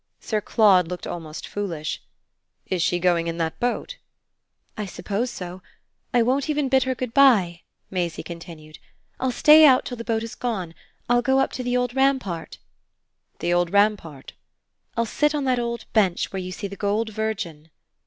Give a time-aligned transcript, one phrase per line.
[0.19, 2.01] Sir Claude looked almost foolish.
[2.65, 3.97] "Is she going in that boat?"
[4.75, 5.61] "I suppose so.
[6.11, 8.79] I won't even bid her good bye," Maisie continued.
[9.19, 10.73] "I'll stay out till the boat has gone.
[11.07, 12.57] I'll go up to the old rampart."
[13.41, 14.33] "The old rampart?"
[14.97, 17.69] "I'll sit on that old bench where you see the gold Virgin."